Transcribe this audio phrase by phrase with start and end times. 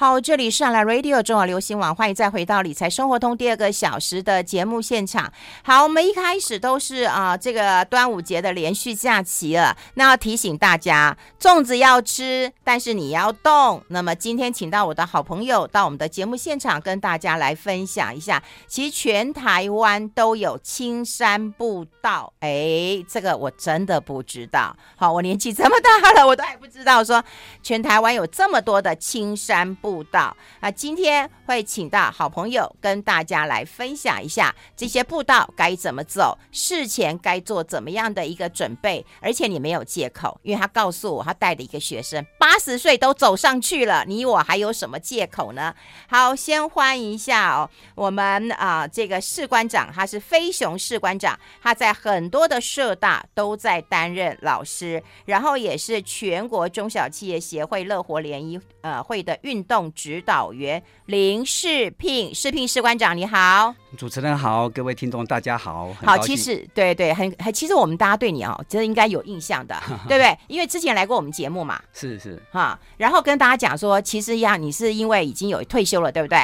[0.00, 5.30] 好，这里是上来 Radio 中广流行网，欢迎再回到理财生活通第二个小时的节目现场。
[5.62, 13.84] 好，我们一开始都是啊，这个端午节的连续假期了，那要提醒大家，粽子要吃，但是你要动。
[13.88, 18.42] 那么今天请到我的好朋友到我们的节目现场，跟大家来分享一下。
[18.66, 24.74] 其实全台湾都有青山步道，哎，这个我真的不知道。
[24.96, 27.22] 好，我年纪这么大了，我都还不知道说
[27.62, 29.89] 全台湾有这么多的青山步。
[29.90, 45.74] 步道啊，今天会请到好朋友跟大家来分享一下这些步道该怎么走，事前该做怎么样的一个准备，而且你没有借口，因为他告诉我他带的一个学生八十岁都走上去了，你我还有什么借口呢？
[46.08, 59.79] 好，先欢迎一下哦，我们啊这个士官长，他是飞熊士官长，他在很多的社大都在担任老师，然后也是全国中小企业协会乐活联谊呃会的运动。
[59.94, 65.94] 指导员林世聘，世聘士官长你好，主持人好，各位听众大家好。
[66.04, 70.36] 好，其实对对，很很，其实我们大家对你哦，真的应该有印象的， 对不对？
[70.48, 76.38] 因为之前来过我们节目嘛，是是哈，然后跟大家讲说，其实呀，你是因为已经有退休了，对不对？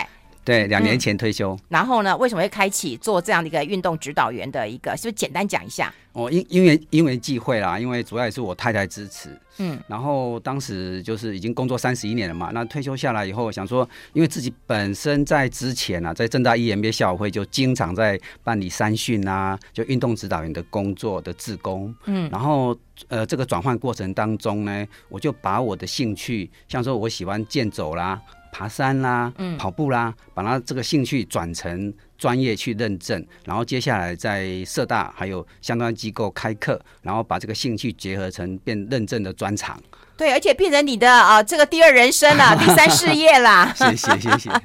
[0.47, 1.55] 对，两年前退休。
[1.55, 4.97] 嗯，然后呢，为什么会开启做这样的一个运动指导员的一个？
[4.97, 5.93] 是不是简单讲一下？
[6.13, 9.29] 哦，因因为因为忌讳啦，因为主要也是我太太支持。
[9.59, 21.93] 嗯，然后当时就是已经工作三十一年了嘛，那退休下来以后，想说，因为自己本身在之前啊，在正大 EMBA 校友会就经常在办理三训啊，就运动指导员的工作的志工。
[22.05, 22.77] 嗯，然后
[23.09, 28.21] 呃，这个转换过程当中呢，我就把我的兴趣，像说我喜欢健走啦。
[28.57, 39.79] 爬山啦，嗯，跑步啦，把他这个兴趣转成专业去认证，然后接下来在社大还有相关机构开课，然后把这个兴趣结合成变认证的专长。
[40.17, 43.71] 对，而且变成你的啊、呃，这个第二人生了， 第三事业啦。
[43.77, 44.49] 谢谢谢谢。
[44.49, 44.63] 哎，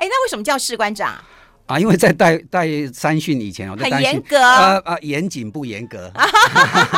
[0.00, 1.12] 那为什么叫士官长
[1.66, 1.78] 啊？
[1.78, 6.10] 因为在带带三训以前，很严格，呃呃，严谨不严格？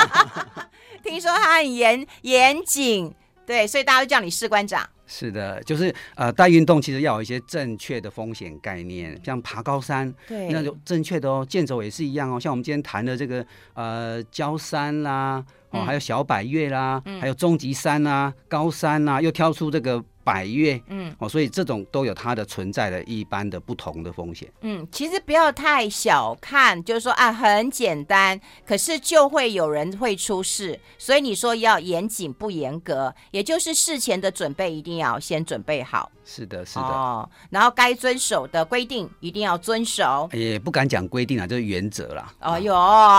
[1.03, 3.12] 听说他很严严谨，
[3.45, 4.89] 对，所以大家都叫你士官长。
[5.09, 12.39] 是的，就是呃，带运动其实要有一些正确的风险概念，像爬高山，对，那种正确的哦，健走也是一样哦。
[12.39, 20.05] 像我们今天谈的这个呃，焦山啦，哦，还有小百岳啦，嗯、还有终极山啊、高山啊，又挑出这个。
[20.28, 24.47] 百越，嗯，哦，所以这种都有它的存在的一般的不同的风险。
[24.61, 30.78] 嗯，其实不要太小看，就是说啊，很简单，可是就会有人会出事。
[30.99, 36.12] 所以你说要严谨不严格，也就是事前的准备一定要先准备好。
[36.27, 36.83] 是的，是的。
[36.83, 40.28] 哦，然后该遵守的规定一定要遵守。
[40.34, 42.34] 也不敢讲规定啊，就是原则啦。
[42.43, 42.75] 哦哟，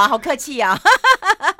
[0.08, 0.80] 好客气啊。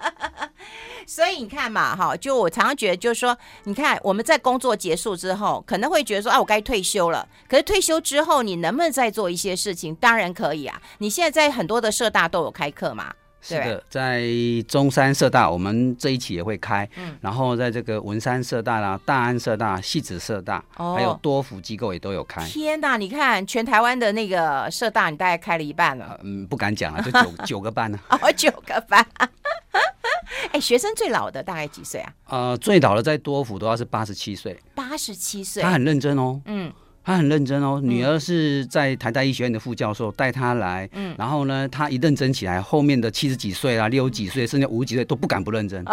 [1.10, 7.28] 所以你看嘛，哈，就我常常觉得，就是说，你看我们在工作结束之后，可能会觉得说，啊，我该退休了。
[7.48, 9.96] 可是退休之后，你能不能再做一些事情？
[9.96, 10.80] 当然可以啊。
[11.00, 13.12] 你现在在很多的社大都有开课嘛？
[13.42, 14.24] 是的，在
[14.68, 16.88] 中山社大，我们这一期也会开。
[16.98, 17.16] 嗯。
[17.22, 22.44] 然后在这个文山社大啦、大安社大、戏子社大，哦，还有多福机构也都有开。
[22.46, 26.20] 天哪，你看全台湾的那个社大，你大概开了一半了。
[26.24, 28.00] 嗯，不敢讲了，就九 九个班呢。
[28.10, 29.06] 哦，九个班。
[30.52, 32.14] 哎，学生最老的大概几岁啊？
[32.28, 34.58] 呃，最老的在多福都要是八十七岁。
[34.76, 36.40] 八十七岁，他很认真哦。
[36.46, 36.72] 嗯，
[37.10, 37.82] 他很认真哦。
[37.84, 40.88] 女儿是在台大医学院的副教授带他来。
[40.94, 45.84] 嗯，然后呢，他一认真起来，后面的七十几岁啊、六十几岁，甚至五十几岁都不敢不认真。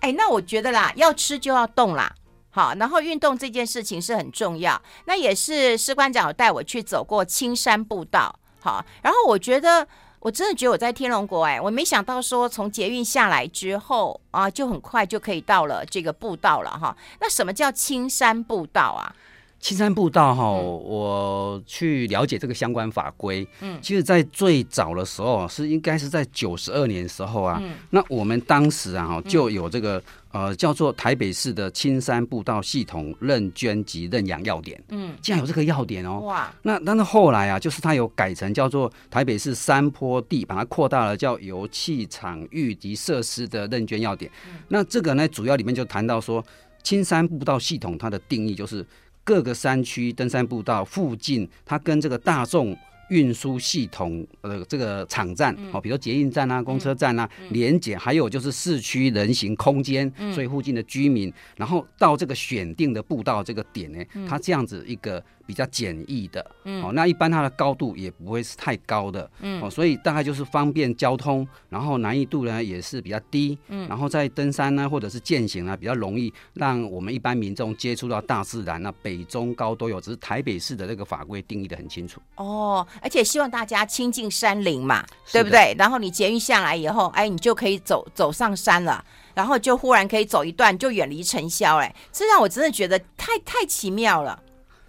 [0.00, 2.10] 哎，那我觉得啦，要吃就要动啦。
[2.48, 4.80] 好，然后运动这件事情是很重要。
[5.04, 8.34] 那也是士官长有带我去走过青山步道。
[8.60, 9.86] 好，然后我觉得。
[10.26, 16.96] 我真的觉得我在天龙国哎，我没想到说从捷运下来之后啊，就很快就可以到了这个步道了哈。
[17.20, 19.14] 那什么叫青山步道啊？
[19.60, 23.46] 青山步道哈，我去了解这个相关法规。
[23.60, 27.60] 嗯，其实，在最早的时候是应该是在九十二年的时候啊。
[27.62, 30.02] 嗯，那我们当时啊，就有这个。
[30.36, 34.78] 呃，叫做台北市的青山步道系统认捐及认养要点。
[34.90, 36.20] 嗯，竟然有这个要点哦。
[36.20, 44.30] 哇，那但是后来啊，就是它有改成叫做台北市山坡地，把它扩大了叫油气场域及设施的认捐要点。
[44.46, 46.44] 嗯，那这个呢，主要里面就谈到说，
[46.82, 48.84] 青山步道系统它的定义就是
[49.24, 52.76] 各个山区登山步道附近，它跟这个大众
[53.08, 65.22] 运输系统呃这个场站哦，比如捷运站啊、公车站啊，连接，还有就是市区人行空间，所以附近的居民，然后到这个选定的步道这个点呢，它这样子一个。
[65.46, 82.20] 比较简易的，嗯哦，那一般它的高度也不会是太高的，嗯，哦，所以大概就是方便交通，然后难易度呢也是比较低，嗯，然后在登山呢或者是健行呢比较容易让我们一般民众接触到大自然，那北中高都有，只是台北市的这个法规定义的很清楚。
[82.36, 85.74] 哦，而且希望大家亲近山林嘛，对不对？
[85.78, 89.04] 然后你捷运下来以后，哎，你就可以走走上山了，
[89.34, 94.42] 然后就忽然可以走一段，就远离尘嚣，哎，这让我真的觉得太太奇妙了。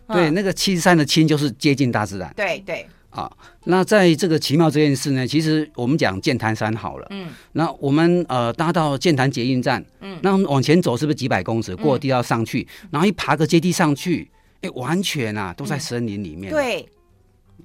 [0.08, 2.34] 对，那个亲山的亲就是接近大自然。
[2.36, 2.86] 对对。
[3.10, 3.32] 啊，
[3.64, 7.08] 那在这个奇妙这件事呢，其实我们讲剑潭山好了。
[7.10, 7.30] 嗯。
[7.54, 11.76] 那我们呃搭到剑潭捷运站，嗯，那往前走是不是几百公尺？
[11.76, 14.30] 过地要上去，嗯、然后一爬个阶梯上去，
[14.62, 16.52] 哎，完全啊都在森林里面。
[16.52, 16.90] 嗯、对。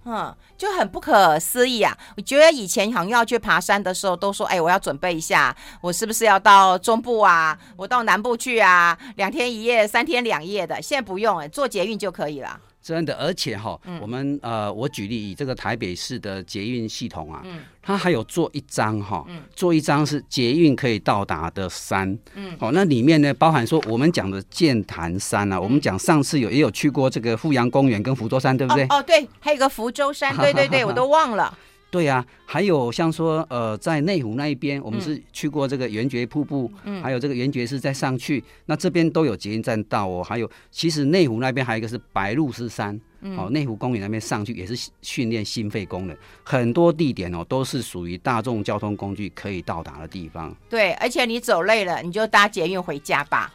[0.05, 1.97] 嗯，就很不可思议啊！
[2.17, 7.57] 我觉得以前好像要去爬山的时候，都说：“哎，我要准备一下，我是不是要到中部啊？
[7.77, 8.99] 我到南部去啊？
[9.15, 12.59] 两天一夜、三天两夜的。”现在不用，哎，坐捷运就可以了。
[12.82, 17.43] 真的，而且哈，我们呃，我举例以这个台北市的捷运系统啊，
[17.81, 19.25] 它还有做一张哈，
[19.55, 28.84] 做一张是捷运可以到达的山，嗯，好，那里面呢包含说我们讲的剑潭山啊，我们讲上次有也有去过这个富阳公园跟福州山，对不对？
[28.90, 31.56] 哦，对，还有个福州山，对对对， 我都忘了。
[31.93, 40.25] 对呀、啊，还有像说，呃，在内湖那一边，我们是去过这个圆觉瀑布，嗯，还有这个圆觉寺再上去，那这边都有捷运站到哦。
[40.25, 50.56] 还有，其实内湖那边还有一个是白鹭鸶山，嗯、哦，内湖公园那边上去也是训练心肺功能，很多地点哦都是属于大众交通工具可以到达的地方。
[50.71, 53.53] 对，而且你走累了，你就搭捷运回家吧。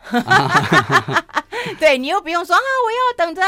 [1.80, 3.42] 对，你又不用说啊，我要等着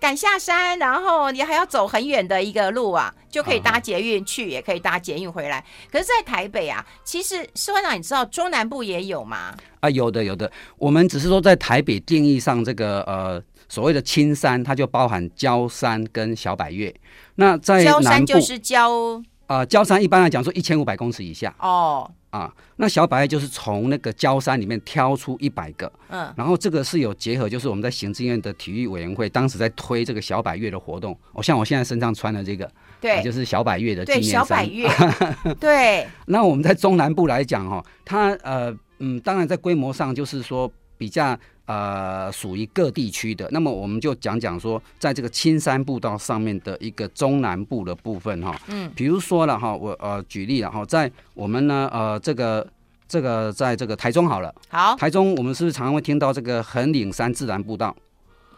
[0.00, 5.64] 赶下山，然后你还要走很远的一个路啊，就可以搭捷运去，也可以搭捷运回来。
[5.90, 9.54] 可是，在台北啊，其实士官长，你知道中南部也有吗？
[9.80, 10.50] 啊，有的，有的。
[10.78, 16.94] 我们只是说在台北定义上，这个呃所谓的青山，它就包含焦山跟小百岳。
[17.36, 22.10] 那在南部，郊山就是郊啊，焦山一般来讲说一千五百公尺以下哦。
[22.34, 31.16] 啊，那小百叶就是从那个焦山里面挑出一百个，嗯，然后这个是有结合，就是我们在行政院的体育委员会当时在推这个小百月的活动。
[31.32, 32.68] 哦，像我现在身上穿的这个，
[33.00, 34.66] 对，啊、就是小百月的纪念衫。
[34.66, 36.08] 对，小百月，对。
[36.26, 41.38] 那我们在中南部来讲，哈，它呃嗯，当然在规模上就是说比较。
[41.66, 52.70] 呃，属于各地区的，那么我们就讲讲说，在这个青山步道上面的一个中南部的部分哈，嗯，比如说了哈，我呃举例了哈，在我们呢呃这个
[53.08, 57.96] 这个在这个台中好了，好，台中我们是不是常常会听到这个横岭山自然步道？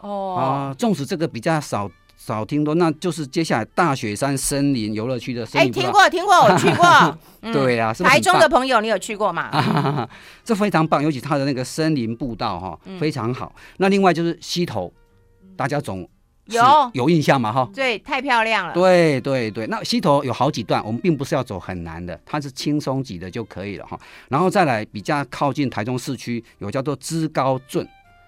[0.01, 1.89] 哦，啊、呃，纵使这个比较少。
[2.17, 5.69] 少听多，那就是接下来大雪山森林游乐区的森林。
[5.69, 7.17] 哎，听过听过，我去过。
[7.53, 10.09] 对呀、啊，是是台中的朋友，你有去过吗？
[10.43, 13.53] 这非常棒，尤其它的那个森林步道哈，非常好。
[13.55, 14.91] 嗯、那另外就是溪头，
[15.55, 16.09] 大家总
[16.47, 16.61] 有
[16.93, 17.53] 有印象嘛？
[17.53, 18.73] 哈，对，太漂亮了。
[18.73, 23.97] 对对对，那溪头有好几段，我们并不是要走很难的，它是轻松级的就可以了哈。
[24.27, 27.87] 然后再来比较靠近台中市区，有叫做知高圳。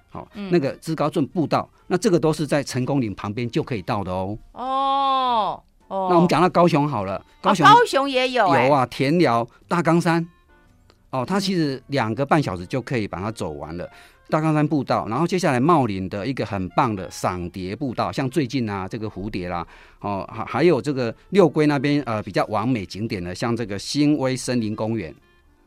[0.09, 4.37] 好，嗯、那个知高镇步道，那这个都是在成功岭旁边就可以到的哦。
[4.53, 10.27] 哦哦，那我们讲到高雄好了，高雄、哦、高雄也有、欸、有啊，田寮大冈山，
[11.11, 13.87] 哦，它其实两个半小时就可以把它走完了。
[14.29, 19.65] 大冈山步道，然后接下来茂林的一个很棒的赏蝶步道，像最近啊这个蝴蝶啦，
[20.01, 25.13] 哦还还有这个六龟那边呃比较完美景点的，像这个新威森林公园，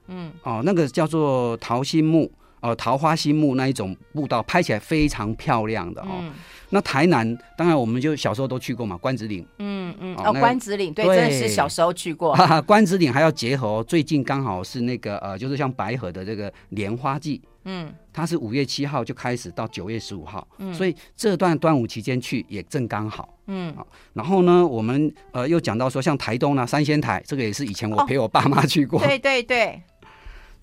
[0.06, 2.31] 嗯，哦那个叫做桃心木。
[2.62, 6.06] 呃，桃花心木那一种步道拍起来非常漂亮的哦。
[6.20, 6.32] 嗯、
[6.70, 9.44] 那台南当然我们就小时候都去过嘛，关子岭。
[9.58, 10.17] 嗯嗯。
[10.19, 12.32] 哦，关子岭对，真的是小时候去过。
[12.39, 17.43] 哈哈，关子岭还要结合、哦，最近刚好是那个呃，就是像白河的这个莲花季。
[17.65, 17.93] 嗯。
[18.13, 23.37] 它是五月七号就开始到九月十五号，嗯、所以这段端午期间去也正刚好。
[23.46, 23.75] 嗯。
[24.13, 29.01] 然后呢，我们呃又讲到说，像台东呢，三仙台这个也是以前我陪我爸妈去过。
[29.01, 29.82] 哦、对对对。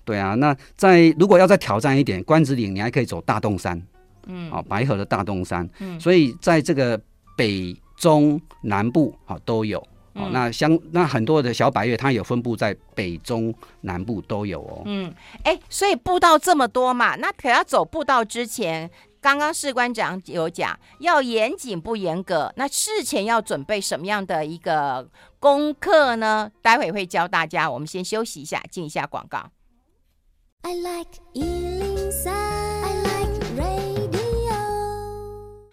[0.04, 3.80] 对啊，那在如果要再挑战一点，关子岭你还可以走大洞山，
[4.26, 7.00] 嗯，哦，白河的大洞山，嗯，所以在这个
[7.36, 9.78] 北中南部啊都有，
[10.14, 15.14] 哦、嗯，那相那很多的小百岳它有分布在北中南部都有哦，嗯，
[15.44, 18.90] 哎，所以步道这么多嘛，那可要走步道之前，
[19.20, 26.50] 刚刚士官长有讲要严谨不严格，那事前要准备什么样的一个功课呢？
[26.62, 29.50] 待会会教大家，我们先休息一下，进一下广告。
[30.62, 32.49] I like eating Sound.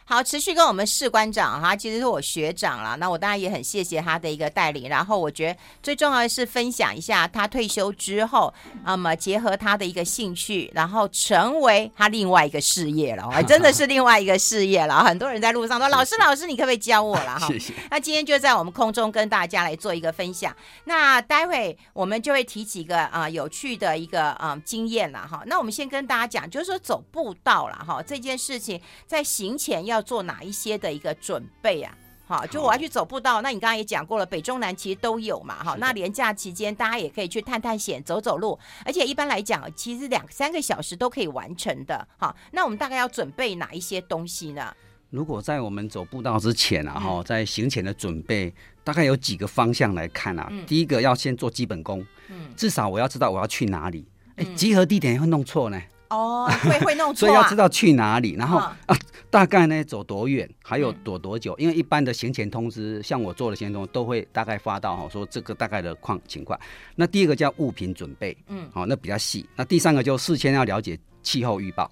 [0.09, 4.87] 好，持续跟我们士官长哈，其实是我学长了，那我当然也很谢谢他的一个带领。
[4.87, 15.03] 然后我觉得最重要的是分享一下他退休之后，那么结合他的一个兴趣，然后成为他另外一个事业了，真的是另外一个事业了。
[15.03, 17.73] 很多人在路上说：“老师，老师，你可不可以教我了？”哈，谢谢。
[17.89, 20.55] 那今天就在我们空中跟大家来做一个分享。
[20.85, 25.43] 那待会我们就会提几个啊有趣的一个啊经验了哈。
[25.47, 29.87] 那我们先跟大家讲，就是说走步道了哈，这件事情在行前。
[29.87, 31.93] 要做哪一些的一个准备啊？
[32.25, 33.41] 好，就我要去走步道。
[33.41, 35.63] 那你刚刚也讲过了，北中南其实都有嘛。
[35.63, 42.05] 哈，那连假期间大家也可以去探探险、走走路，而且一般来讲，其实两三个小时都可以完成的。
[42.17, 44.75] 好，那我们大概要准备哪一些东西呢？
[45.09, 50.51] 如果在我们走步道之前啊，哈，在行前的准备，大概有几个方向来看啊。
[50.67, 54.05] 第一个要先做基本功，嗯，至少我要知道我要去哪里。
[54.35, 55.81] 哎，集合地点会弄错呢。
[56.09, 58.97] 哦，会会弄错， 所以要知道去哪里，然后啊，
[59.29, 66.59] 大概呢走多远，还有躲多久，因为一般的行前通知，像我做的行前通知都会大概发到哈，说这个大概的况情况。
[66.95, 69.47] 那第二个叫物品准备，嗯，好，那比较细。
[69.55, 71.89] 那第三个就事先要了解气候预报，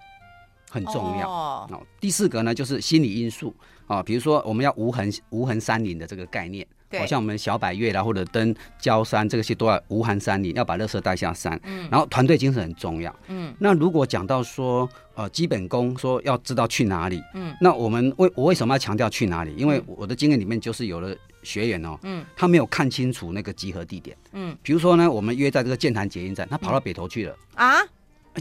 [0.69, 1.29] 很重要。
[1.29, 3.53] 哦，第四个呢就是心理因素
[3.87, 6.65] 啊，比如说我们要无痕无痕山林的这个概念。
[6.91, 11.59] 好像我们小百岳啦，或者登焦山，这些都要无寒山林，要把垃圾带下山。
[11.63, 13.13] 嗯，然后团队精神很重要。
[13.27, 17.21] 嗯，那如果讲到说，呃，基本功，说要知道去哪里。
[17.33, 19.53] 嗯，那我们为我为什么要强调去哪里？
[19.57, 24.15] 因为我的经验里面就是有了学员哦，嗯，他没有看清楚那个集合地点。
[24.33, 27.35] 嗯，比如说呢，我们约在这个剑潭捷运站，他跑到北投去了。
[27.55, 27.75] 啊？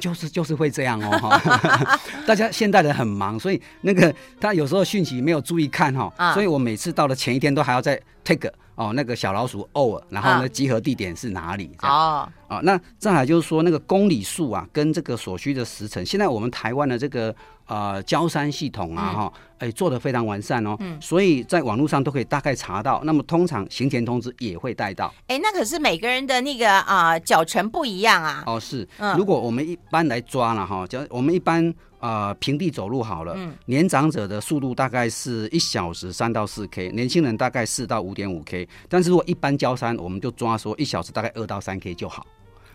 [0.00, 11.70] 就是就是会这样哦，哈， 大家现代人很忙，所以那个他有时候讯息没有注意看哈，所以我每次到了前一天都还要再 take 哦，那个小老鼠 over，然后呢集合地点是哪里？
[11.82, 17.34] 哦，啊，那再来就是说那个公里数啊，跟这个所需的时辰，现在我们台湾的这个
[17.66, 23.00] 呃交山系统啊，哈，哎做的非常完善哦，嗯，所以在网络上都可以大概查到。
[23.04, 25.12] 那么通常行前通知也会带到。
[25.28, 28.42] 哎，那可是每个人的那个啊脚程不一样啊。
[28.46, 31.74] 哦，是，如果我们一般来抓了哈，就我们一般。
[32.00, 33.32] 啊、呃，平地走路好了。
[33.34, 38.68] 嗯，年长者的速度大概是一小时三到四 K，年轻人大概四到五点五 K。
[38.90, 42.26] 但是如果一般交山，我们就抓说一小时大概二到三 K 就好。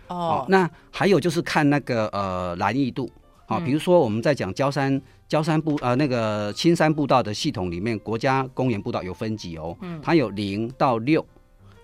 [0.08, 3.08] 哦，哦，那还有就是看那个呃难易度
[3.50, 11.26] 啊、哦，比如说我们在讲焦山焦山步呃那个青山步道的系统里面，国家公园步道有分级哦，嗯，它有零到六。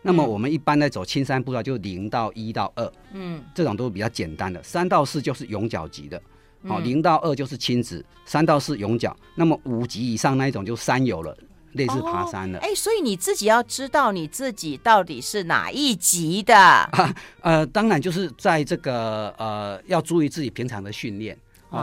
[0.03, 6.23] 那么我们一般在走青山步道就零到一到二，嗯，这种都是比较简单的，三到四就是永脚级的。
[6.69, 11.37] 好，零到二就是亲子，三到四永角，那么五级以上那一种就山友了，
[11.73, 12.59] 类似爬山了。
[12.61, 16.57] 哎、哦欸，所以你自己要知道你自己到底是哪一级的。
[16.57, 21.37] 啊、 呃，当然就是在这个呃，要注意自己平常的训练。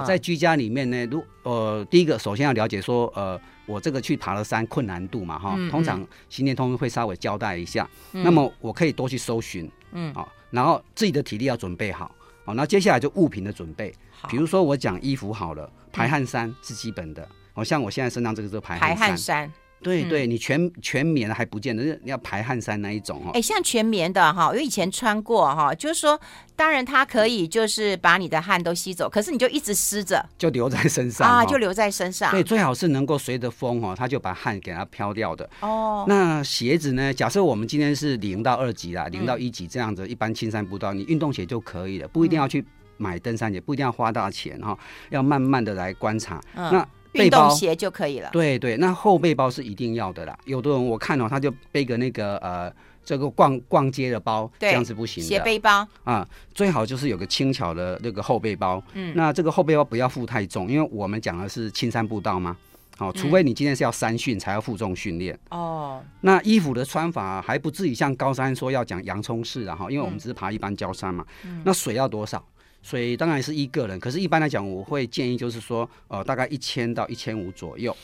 [0.06, 7.90] 在居家里面呢，如呃，第一个首先要了解说，呃，我这个去爬了山困难度嘛，哈、嗯，通常行前通会稍微交代一下。
[8.13, 12.10] 嗯、那么我可以多去搜寻，嗯，啊，然后自己的体力要准备好。
[12.46, 13.94] 好，那接下来就物品的准备。
[14.30, 17.28] 比如说我讲衣服好了，排汗衫是基本的。
[17.54, 18.98] 好像我现在身上这个是排汗衫。
[18.98, 19.54] 排汗衫。
[19.84, 23.32] 对对，你全全棉还不见得，你要排汗衫那一种哦。
[23.34, 26.20] 哎，像全棉的哈，我以前穿过哈，就是说，
[26.56, 32.32] 当然它可以就是把你的汗都吸走，可是你就一直湿着，就留在身上啊，就留在身上。
[32.32, 35.50] 对，最好是能够随着风哦，它就把汗给它飘掉的。
[35.60, 36.06] 哦。
[36.08, 37.13] 那鞋子呢？
[37.13, 42.66] 假设我们今天是零到二级啦，零到一级这样子，一般青山步道，你运动鞋就可以了，不一定要去
[42.98, 44.78] 买登山鞋，不一定要花大钱哈，
[45.10, 46.42] 要慢慢的来观察。
[46.56, 46.88] 那。
[47.13, 48.29] 运动鞋就可以了。
[48.32, 50.38] 对对，那后背包是一定要的啦。
[50.46, 52.74] 有的人我看哦，他就背个那个呃，
[53.05, 55.27] 这个逛逛街的包，这样子不行的。
[55.27, 58.82] 斜背包啊，最好就是有个轻巧的那个后背包。
[58.93, 62.55] 嗯，那这个后背包不要负太重，因为我们讲的是青山步道嘛。
[63.00, 65.38] 哦，除非你今天是要三训才要负重训练。
[65.50, 66.10] 哦、嗯。
[66.22, 71.25] 那衣服的穿法还不至于像高山说要讲洋葱式的哈，因为我们只是爬一般郊山嘛。
[71.43, 71.62] 嗯。
[71.65, 72.46] 那水要多少？
[72.84, 77.96] 水当然是一个人，可是一般来讲，我会建议就是说，呃，大概一千到一千五左右，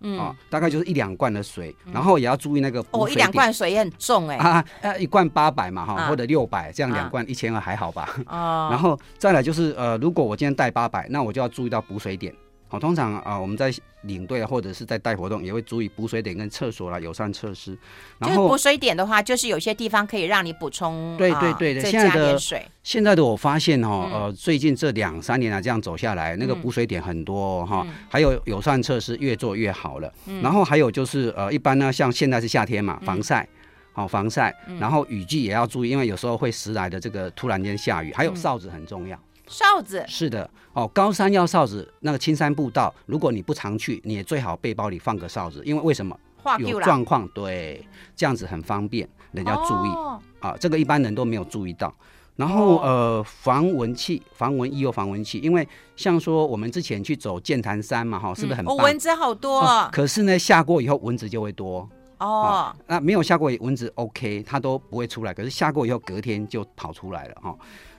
[0.00, 8.08] 嗯，啊，大概就是一两罐的水，嗯、然后也要注意那个哦，一两罐水也很重哎，啊，呃，一罐八百嘛哈，啊、或者六百，这样两罐一千二还好吧？
[8.28, 12.32] 哦， 然后再来就是呃，如果我今天带八百，那我就要注意到补水点。
[12.74, 17.78] 好，通常啊，我们在领队或者是在带活动，也会注意补水点跟厕所啦、友善设施。
[18.18, 21.16] 然后补水点的话，就是有些地方可以让你补充。
[21.16, 22.36] 对对对的，现在的
[22.82, 30.12] 现在的我发现哈，呃，最近这两三年啊，这样走下来，那个补水点很多哈，还有友善设施越做越好了。
[30.42, 33.48] 然后还有就是呃，一般呢，像现在是夏天嘛，防晒，
[33.92, 39.16] 好防晒，然后雨季也要注意，因为有时候会时来的这个突然间下雨，还有哨子很重要。
[39.46, 46.18] 哨子是的哦，高山要哨子，那个青山步道，如果你不常去，你也最好背包里放个哨子，因为为什么？
[46.58, 47.82] 有状况，对，
[48.14, 51.90] 这样子很方便，人家注意、哦、啊，这个一般人都没有注意到。
[52.36, 58.74] 然后、哦、呃，防蚊器、防蚊衣、防蚊器，因为像说我们之前去走剑潭山嘛，哈，是不是很棒？
[58.74, 62.76] 嗯哦、蚊子好多、啊，可是呢，下过以后蚊子就会多哦、啊。
[62.86, 65.32] 那没有下过蚊子，OK，它都不会出来。
[65.32, 67.56] 可是下过以后，隔天就跑出来了哈、啊。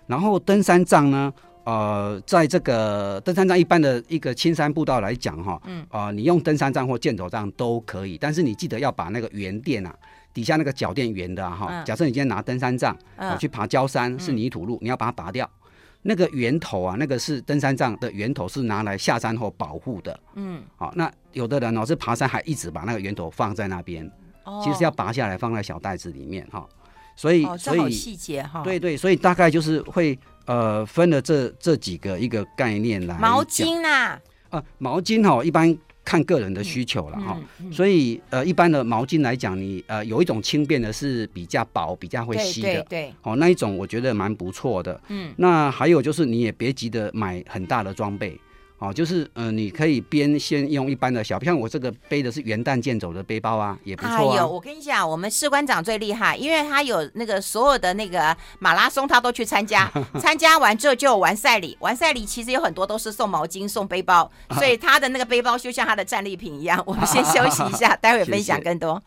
[0.07, 1.33] 然后登山杖呢，
[1.63, 9.95] 呃，在这个登山杖一般的一个青山步道来讲哈，嗯，呃，你用登山杖或健走杖都可以，但是你记得要把那个圆垫啊。
[10.33, 15.49] 底下那个脚垫圆的哈、啊，假设你今天拿登山杖、嗯、去爬焦山，是泥土路，你要把它拔掉。
[16.01, 20.19] 那个圆头啊，那个是登山杖的圆头，是拿来下山后保护的。
[20.33, 24.05] 嗯，好，那有的人哦是爬山还一直把那个圆头放在那边，
[24.43, 26.67] 哦、其实要拔下来放在小袋子里面哈。
[27.15, 33.17] 所以，哦、所以细节哈，对对，所以大概就是会呃分了这这几个一个概念来。
[33.17, 35.77] 毛巾呐、啊，啊，毛巾哈一般。
[36.05, 45.01] 看个人的需求了哈、嗯嗯，所以呃，一般的毛巾来讲，你呃有一种轻便的是比较薄、比较会吸的，对，对，对，哦，那一种我觉得蛮不错的。
[45.07, 48.39] 嗯，那还有就是你也别急着买很大的装备。
[48.77, 54.17] 哦，就是嗯、呃，你可以边先用一般的小，像我这个背的是元旦健走的背包啊，也不错啊。
[54.17, 59.89] 哎呦，我跟你讲，我们士官长最厉害，因为他有那个所有的那个马拉松，他都去参加，
[60.19, 64.29] 参加完之后就有完赛礼，完赛礼其实有很多都是送毛巾、送背包，
[64.59, 66.83] 所以他的那个背包就像他的战利品一样。
[66.85, 69.01] 我们先休息一下， 待会分享更多。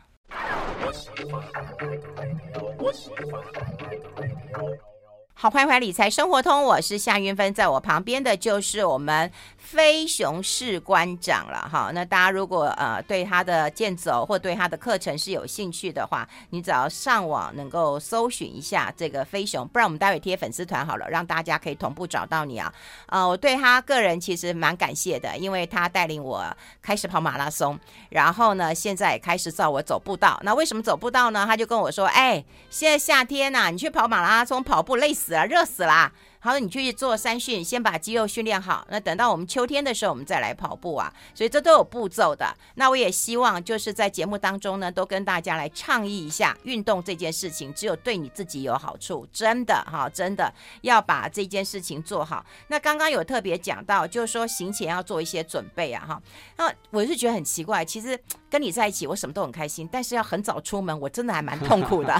[5.40, 9.30] 好，欢迎回来理财生活通，我是夏云芬，在我旁边的就是我们。
[9.70, 22.72] 飞熊士官长了哈，那大家如果呃对他的健走或对他的课程是有兴趣的话，你只要上网能够搜寻一下这个飞熊，不然我们待会贴粉丝团好了，让大家可以同步找到你啊。
[23.08, 26.42] 呃，我对他个人其实蛮感谢的，因为他带领我
[26.80, 30.40] 开始跑马拉松，然后呢现在也开始照我走步道。
[30.44, 31.44] 那为什么走步道呢？
[31.46, 36.10] 他就跟我说，哎，现在夏天呐、你去跑马拉松跑步累死了，热死了。
[36.48, 38.82] 好，你去做三训，先把肌肉训练好。
[38.88, 41.12] 那等到我们秋天的时候，我们再来跑步啊。
[41.34, 42.56] 所以这都有步骤的。
[42.76, 50.50] 那我也希望就是在节目当中呢，都跟大家来倡议一下，运动这件事情只有对你自己有好处，真的哈，真的
[50.80, 52.42] 要把这件事情做好。
[52.68, 56.22] 那刚刚有特别讲到，就是说行前要做一些准备啊，哈。
[56.56, 62.18] 那我是觉得很奇怪，其实跟你在一起，我什么都很开心，但是要很早出门，我真的还蛮痛苦的。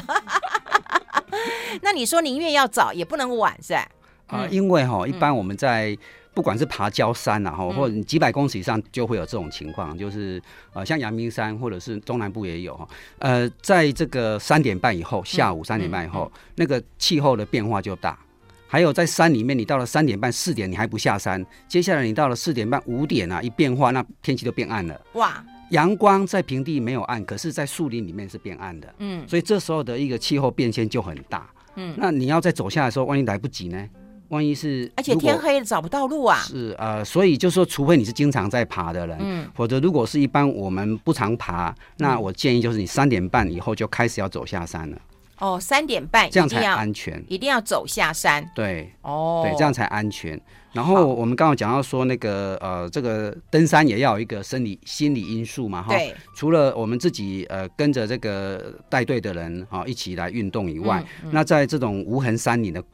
[1.81, 3.75] 那你说宁愿要早，也不能晚，是？
[4.29, 5.97] 啊、呃，因为哈，一般我们在
[6.33, 10.41] 不管是爬焦山呐，哈、嗯，或者几百公尺以上，就会有这种情况，就是
[10.73, 12.89] 呃，像阳明山或者是中南部也有哈，
[13.19, 18.17] 呃，在这个三点半以后，下午三点半以后，那个气候的变化就大。
[18.71, 25.01] 还有在山里面，你到了三点半、四点，你还不下山，接下来你到了四点半、五点啊，一变化，那天气就变暗了。
[25.15, 28.95] 哇，阳光在平地没有暗，可是在树林里面是变暗的。
[28.99, 31.51] 嗯，所以这时候的一个气候变迁就很大。
[31.77, 33.89] 嗯，那你要再走下来的时候，万一来不及呢？
[34.29, 36.39] 万一是，而且天黑了找不到路啊！
[36.41, 44.99] 是呃，所以就是说，除非你是经常在爬的人，嗯，否则如果是一般我们不常爬，那我建议就是你三点半以后就开始要走下山了。
[45.39, 48.47] 哦，三点半这样才安全，一定要走下山。
[48.55, 50.39] 对，哦，对，这样才安全。
[50.73, 55.89] 然后我们刚刚讲到说那个呃，这个登山也要有一个生理心理因素嘛，哈。
[55.95, 56.15] 对。
[56.35, 62.85] 除了我们自己呃跟着这个带队的人哈一起来运动以外，嗯嗯、那在这种无痕山林的。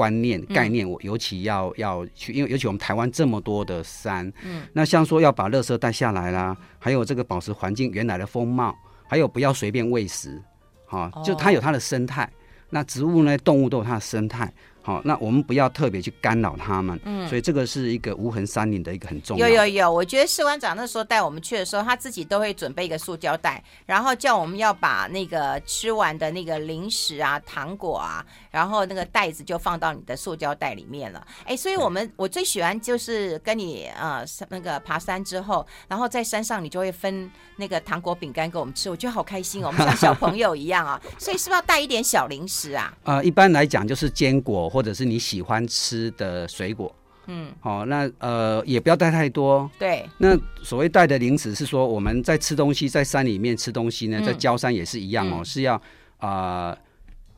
[0.00, 8.74] 观念概念，我尤其要、嗯、要去，因为尤其我们台湾这么多的山，嗯，那像说要把垃圾带下来啦，还有这个保持环境原来的风貌，
[9.06, 10.40] 还有不要随便喂食，
[10.86, 12.26] 好、哦，就它有它的生态，
[12.70, 14.50] 那植物呢，动物都有它的生态。
[14.90, 16.98] 好，那我们不要特别去干扰他们。
[17.04, 19.48] 嗯，所以这个是一个无痕山林的一个很重要。
[19.48, 31.24] 有有有，我觉得士官长那时候带我们去的时候，他自己都会准备一个塑胶袋，然后叫我们要把那个吃完的那个零食啊、糖果啊，然后那个袋子就放到你的塑胶袋里面了。
[31.44, 41.00] 哎，所以我们我最喜欢就是跟你呃那个爬山之后，然后在山上你就会分那个糖果饼干给我们吃，我觉得好开心哦， 我们像小朋友一样啊。
[41.18, 42.92] 所以是不是要带一点小零食啊？
[43.04, 44.68] 呃，一般来讲就是坚果。
[44.80, 46.90] 或者是你喜欢吃的水果，
[47.26, 49.70] 嗯，好、哦，那呃也不要带太多。
[49.78, 55.74] 对，那所谓带的零食是说我们在吃东西，在山里面吃东西呢，在焦山也是一样哦，嗯、是要
[56.16, 56.78] 啊、呃、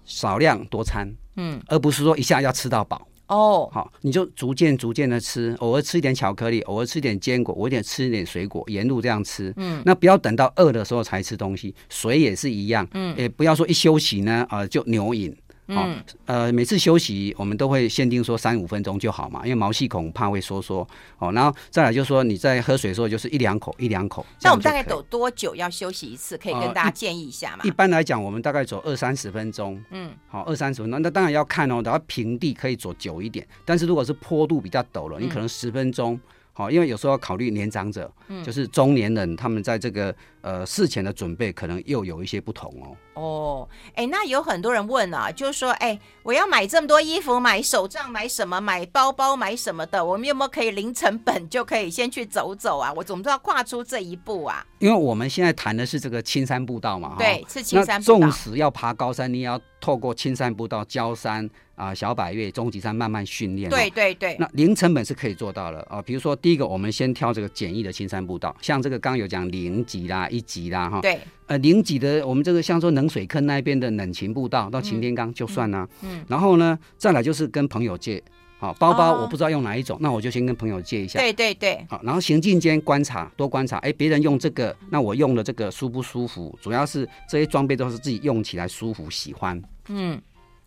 [0.04, 3.08] 少量多餐，嗯，而不是说一下要吃到饱。
[3.26, 9.52] 哦，好，你就逐渐逐渐的吃，偶尔吃一点巧克力，偶尔吃一点坚果，偶尔吃一点水果，沿路这样吃。
[9.56, 12.86] 嗯，那不要等到饿的时候才吃东西，水也是一样。
[12.92, 15.34] 嗯，也不要说一休息呢，啊、呃、就牛饮。
[15.76, 20.86] 嗯，呃，每次休息我们都会限定说三五分钟就好嘛，因为毛细孔怕会收缩。
[21.18, 24.24] 哦，然后再来就是说你在喝水的时候就是一两口一两口。
[24.42, 26.36] 那我们大概走多久要休息一次？
[26.36, 27.58] 可以跟大家建议一下嘛？
[27.60, 29.82] 呃、一,一般来讲，我们大概走二三十分钟。
[29.90, 36.14] 嗯，好，二三十分钟，那当然要看哦，然后平地可以走久一点，但是如果是坡度比较陡了，你可能十分钟。
[36.14, 36.20] 嗯
[36.54, 42.96] 好，因为有时候要考虑年长者，嗯，就是中年人，他们在这个呃事前的准备可能又有一些不同哦。
[43.14, 52.92] 哦，哎，那有很多人问啊，就是说，哎，我要买这么多衣服，买手杖，买什么，买包包，买什么的，我们有没有可以零成本就可以先去走走啊？
[52.94, 54.66] 我怎么知道跨出这一步啊？
[54.78, 58.18] 因为我们现在谈的是这个青山步道嘛，对，是青山步道。
[58.18, 61.50] 那纵使要爬高山，你也要透过青山步道、焦山。
[61.74, 66.00] 啊，小百岳、终极山慢慢训练，对对对，那零成本是可以做到的啊。
[66.02, 75.88] 比如说，第一个，我们先挑这个简易的青山步道，像这个刚刚有讲零级啦、一级啦，哈，对，呃，零级的，我们这个像说冷水坑那边的冷情步道到擎天岗就算啦。
[76.02, 78.22] 嗯，嗯，然后呢，再来就是跟朋友借，
[78.58, 81.18] 好，包包我不知道用哪一种，哦，那我就先跟朋友借一下。
[81.18, 86.56] 对对对，好，然后行进间观察，多观察，哎，别人用这个，那我用的这个舒不舒服？
[86.62, 89.60] 主要是这些装备都是自己用起来舒服、喜欢。
[89.88, 90.20] 嗯。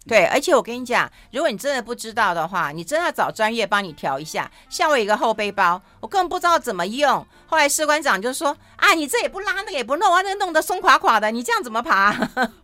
[0.08, 4.51] 对，而且我跟你讲，如果你真的不知道的话，你真的要找专业帮你调一下。
[4.69, 7.25] 像我有一个后背包，我根本不知道怎么用。
[7.47, 12.15] 后来士官长就说：“啊，你这也不拉，那个也不弄，啊，那弄得松垮垮的，你这样怎么爬？”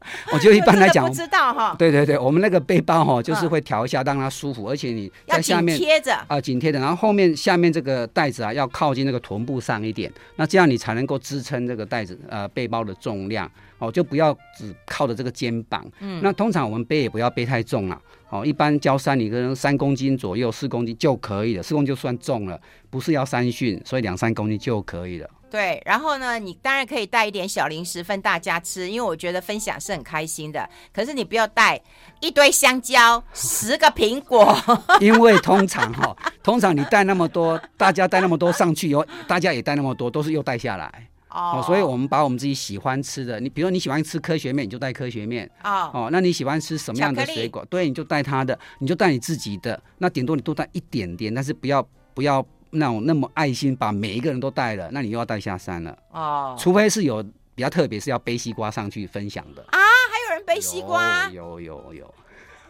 [0.32, 1.76] 我觉得一般来讲，不知道哈。
[1.80, 13.50] 对对对，我们那个背包哈，就是会调一下，让它舒服，而且你在下面贴着啊，紧贴着，然后后面下面这个袋子啊，要靠近那个臀部上一点，那这样你才能够支撑这个袋子呃背包的重量。
[13.82, 15.84] 哦，就不要只靠着这个肩膀。
[16.00, 18.00] 嗯，那通常我们背也不要背太重了。
[18.30, 25.30] 哦，一般郊山你可能三公斤左右，四公斤就可以了，四公斤就算重了，不是要三训，所以两三公斤就可以了。
[25.50, 30.70] 对，然后呢，你当然可以带一点小零食分大家吃，因为我觉得分享是很开心的。
[30.94, 31.78] 可是你不要带
[32.22, 34.58] 一堆香蕉、十个苹果，
[35.02, 41.10] 因为通常哈、哦，通常你带那么多，大家带那么多上去以后，大家也带那么多，都是又带下来。
[41.32, 41.65] 哦，oh.
[41.65, 45.50] 所以我们把我们自己喜欢吃的，你比如说你喜欢吃科学面，你就带科学面。
[45.63, 45.96] Oh.
[45.96, 47.65] 哦，那你喜欢吃什么样的水果？
[47.70, 49.82] 对，你就带它的，你就带你自己的。
[49.98, 55.98] 那顶多你多带一点点，但是不要不要那种那么爱心，把每一个人都带了，那你又要带下山了。
[56.12, 56.60] 哦，oh.
[56.60, 57.24] 除非是有
[57.56, 59.62] 比较特别，是要背西瓜上去分享的。
[59.70, 61.30] 啊，还有人背西瓜？
[61.30, 61.94] 有有有。
[61.94, 62.13] 有有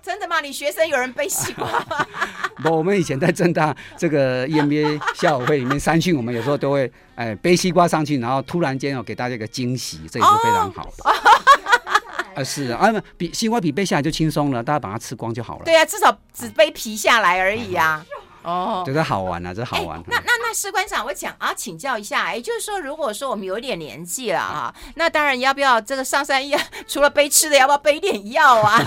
[0.03, 0.41] 真的吗？
[0.41, 2.05] 你学生有人背西瓜吗？
[2.63, 11.09] 不，我们以前在正大这个 EMBA 校友会里面三训，我们有时候都会哎背西瓜上去，然后突然间哦给大家一个惊喜，这也是非常好的。
[11.11, 15.65] 啊、哦，是啊，啊，比西瓜皮背下来就轻松了，大家把它吃光就好了。
[15.65, 18.05] 对啊，至少只背皮下来而已啊。
[18.43, 20.01] 哦，觉得好玩啊，这好玩。
[20.07, 28.81] 那那那士官长，我讲啊，请教一下，哎，就是说，如果说我们有点年纪了啊，那当然要不要这个上山要除了背吃的，要不要背点药啊？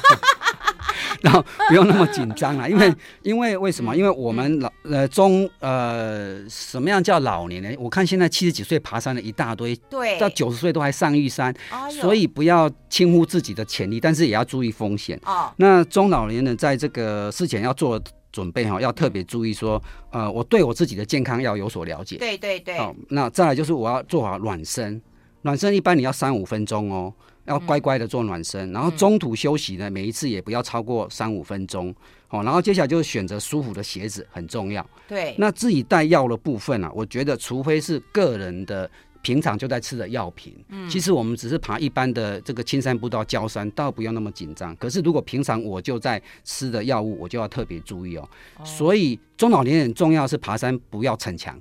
[1.21, 3.97] 然后不用那么紧张了，因为因为为什么？
[3.97, 7.77] 因为我们老呃中呃什么样叫老年人？
[7.79, 11.55] 我看现在七十几岁爬山的一大堆，对，到九十岁都还上玉山，
[12.01, 15.19] 所以不要轻忽自己的潜力，但是也要注意风险。
[15.25, 18.01] 哦，那中老年人在这个事前要做
[18.33, 22.17] 准备哈，要特别注意说，呃，我对我自己的健康要有所了解。
[22.17, 22.77] 对对对。
[22.79, 25.01] 好，那再来就是我要做好暖身，
[25.43, 27.13] 暖身一般你要三五分钟哦。
[27.45, 31.95] 要乖乖的做暖身，嗯、然后中途休息呢，每一次也不要超过三五分钟。
[32.31, 34.85] 哦，然后接下来就是选择舒服的鞋子很重要。
[35.07, 38.91] 对，那自己带药的部分啊，我觉得除非是个人的
[39.23, 44.75] 平常就在吃的药品，嗯，其实我们只是爬一般的这个青山步道、焦山，倒不用那么紧张。
[44.77, 48.29] 可是如果平常我就在吃的药物，我就要特别注意哦。
[48.59, 51.57] 哦，所以中老年人重要是爬山不要逞强，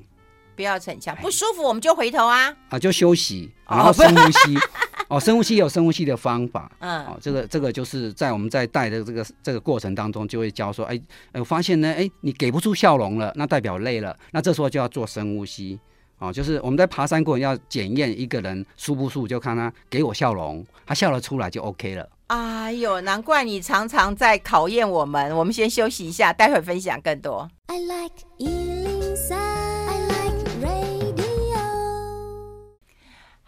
[0.55, 4.57] 不要逞强，不舒服我们就回头啊，啊就休息，然后深呼吸。
[5.13, 10.99] 哦哦，深呼吸有深呼吸的方法，嗯，哦，这个这个就是在我们在带的这个这个过程当中，就会教说，哎，
[11.33, 15.79] 哎，我发现呢，哎，你给不出笑容了，那代表累了，那这时候就要做深呼吸，
[16.17, 22.09] 哦，就是我们在爬山过程要检验一个人舒不舒服，就看他给我笑容，他笑得出来就 OK 了。
[22.27, 27.47] 哎呦，难怪你常常在考验我们，我们先休息一下，待会分享更多。
[27.67, 28.15] I like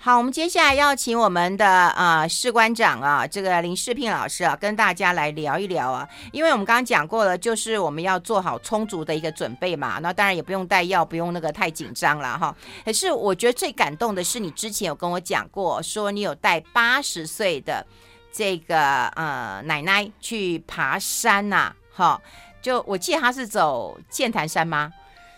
[0.05, 6.07] 好，我们接下来要请我们的啊士官长啊，这个林世聘老师啊，跟大家来聊一聊啊。
[6.31, 9.97] 因为我们刚刚讲过了，就是我们要做好充足的一个准备嘛。
[9.97, 12.55] 那当然也不用带药，不用那个太紧张了哈。
[12.85, 17.83] 可是我觉得最感动的是，你之前有跟我讲过，说你有带八十岁的
[18.31, 21.75] 这个呃奶奶去爬山呐、啊。
[21.95, 22.21] 哈，
[22.61, 24.93] 就我记得他是走剑潭山吗？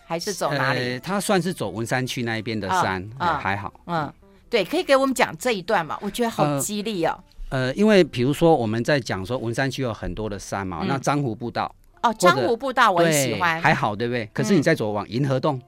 [0.06, 0.92] 还是走哪里？
[0.92, 3.74] 呃、他算是走文山区那一边的山，哦哦、还好。
[3.86, 4.14] 嗯。
[4.50, 5.98] 对，可以给我们讲这一段吗？
[6.02, 7.18] 我觉得好激励哦。
[7.50, 14.30] 呃，因为比如说我们在讲说文山区有很多的山嘛，嗯、那漳湖步道哦，漳湖步道我很喜欢，还好对不对？
[14.34, 15.62] 可是你再走往银河洞，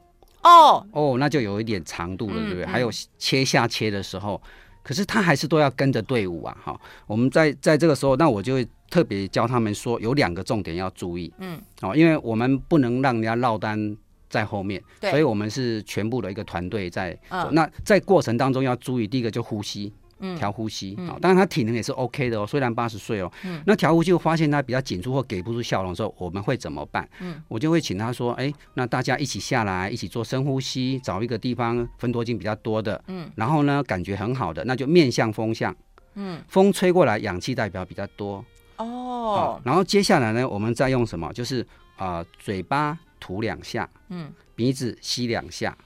[0.44, 2.66] 哦、嗯、哦，那就有一点长度了，对不对？
[2.66, 4.42] 还有切下切的时候，
[4.84, 6.80] 可是他还是都要跟着队伍啊，哈。
[7.08, 13.96] 我们在在这个时候，那我就会特别教他们说，有两个重点要注意，嗯，哦，因为我们不能让人家落单。
[14.30, 15.10] 在后面，对。
[15.10, 17.18] 所以我们是全部的一个团队在
[17.52, 20.96] 那在过程当中要注意，第一个就呼吸，嗯，调呼吸。
[21.08, 21.18] 啊。
[21.20, 27.08] 当然他体能也是 OK 的哦，虽然八十岁哦，嗯，那调呼吸发现他比较紧促或给不出笑容的时候，我们会怎么办？
[27.20, 35.76] 嗯，我就会请他说，哎，那大家一起下来，一起做深呼吸，找一个地方分多精比较多的，嗯，然后呢，感觉很好的，那就面向风向，
[36.16, 38.44] 嗯，风吹过来，氧气代表比较多，
[38.78, 41.32] 哦，然后接下来呢，我们再用什么？
[41.34, 41.62] 就是
[41.98, 42.98] 啊、呃，嘴巴。
[43.20, 45.78] 吐两下，嗯，鼻子吸两下，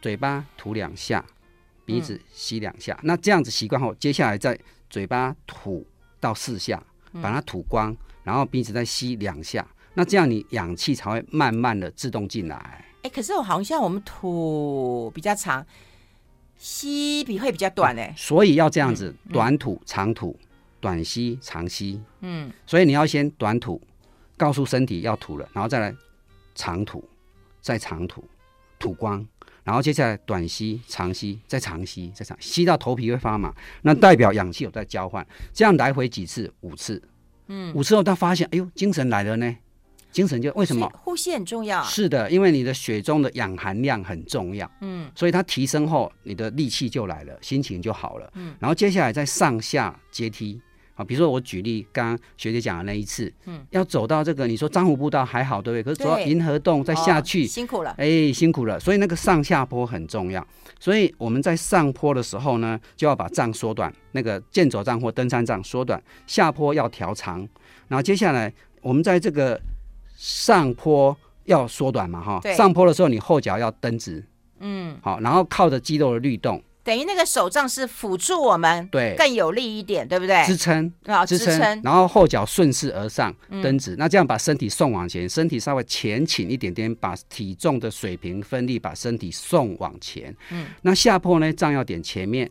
[0.00, 1.24] 嘴巴吐两下，
[1.84, 2.94] 鼻子吸两下。
[2.94, 5.86] 嗯、那这样子习惯后，接下来再嘴巴吐
[6.18, 6.82] 到四下，
[7.22, 9.66] 把它吐光，然后鼻子再吸两下。
[9.94, 12.56] 那这样你氧气才会慢慢的自动进来。
[12.56, 15.66] 哎、欸，可是我好像我们吐比较长，
[16.56, 20.38] 吸比会比较短哎、欸，所以要这样子，短吐长吐，
[20.80, 22.00] 短吸长吸。
[22.20, 23.80] 嗯，所以你要先短吐，
[24.36, 25.94] 告诉身体要吐了，然后再来。
[26.60, 27.02] 长吐，
[27.62, 28.22] 再长吐，
[28.78, 29.26] 吐光，
[29.64, 35.26] 然后接下来短吸、长吸，再长吸，再长吸到头皮会发麻，那代表氧气有在交换。
[35.54, 36.52] 这样来回几次？
[36.60, 37.02] 五次。
[37.46, 39.56] 嗯，五次后他发现，哎呦，精神来了呢。
[40.12, 40.86] 精神就为什么？
[41.02, 41.82] 呼吸很重要。
[41.84, 44.70] 是的，因为你的血中的氧含量很重要。
[44.82, 48.30] 嗯，所以它提升后，你的力气就来了，心情就好了。
[48.34, 50.60] 嗯，然后接下来再上下阶梯。
[51.04, 55.82] 比如说我举例，刚刚学姐讲的那一次，嗯，要走到这个，你说张湖步道还好，对不对？
[55.82, 58.78] 可是走到银河洞再下去，哦，辛苦了，哎，辛苦了。
[58.78, 60.46] 所以那个上下坡很重要。
[60.78, 67.46] 所以我们在上坡的时候呢，就要把杖缩短，那个健走杖或登山杖缩短；下坡要调长。
[67.88, 69.60] 然后接下来我们在这个
[70.16, 74.24] 上坡要缩短嘛，哈对，上坡的时候你后脚要蹬直，
[74.60, 76.62] 嗯，好，然后靠着肌肉的律动。
[76.82, 80.44] 等于那个手杖是辅助我们，对，更有力一点，对不对？
[80.46, 90.34] 支撑啊，支撑，然后后脚顺势而上，蹬直，那这样把身体送往前，身体稍微前倾一点点，把体重的水平分力，把身体送往前。
[90.50, 92.50] 嗯，那下坡呢，杖要点前面，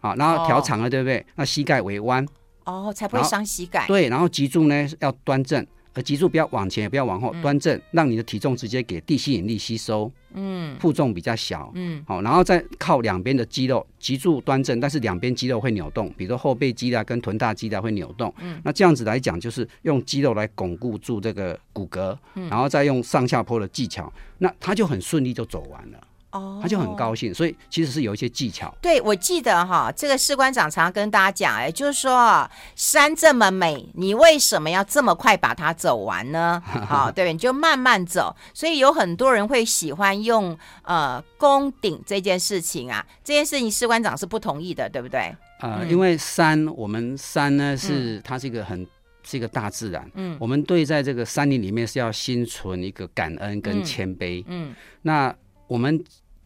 [0.00, 1.24] 好，然后调长了，对不对？
[1.34, 2.26] 那膝盖微弯，
[2.64, 3.86] 哦，才不会伤膝盖。
[3.86, 5.66] 对，然后脊柱呢要端正。
[6.04, 10.10] 脊柱不要往前，也不要往后，端正，让你的体重直接给地吸引力吸收。
[10.34, 11.72] 嗯，负重比较小。
[11.74, 18.32] 嗯，好，然后再靠两边的肌肉，脊柱端正，但是两边肌肉会扭动，比如说后背肌啊跟臀大肌啊会扭动。
[18.40, 25.98] 嗯，那这样子来讲，就是用肌肉来巩固住这个骨骼，然后再用上下坡的技巧，那它就很顺利就走完了。
[26.30, 28.74] 哦，他就很高兴，所以其实是有一些技巧。
[28.82, 36.62] 对，我记得哈，这个士官长常常跟大家讲，哎，就是说山这么美，你为什么要这么快把它走完呢？
[36.86, 38.36] 好，对，你就慢慢走。
[38.52, 45.34] 所以有很多人会喜欢用呃攻顶这件事情啊，这件事情士官长是不同意的，对不对？
[45.60, 48.86] 呃，因为山，我们山呢是它是一个很
[49.22, 55.34] 是一个大自然，嗯，我们对在这个山林里面是要心存一个感恩跟谦卑，嗯，那。
[55.68, 56.02] 我们